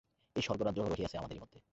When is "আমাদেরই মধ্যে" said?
1.17-1.59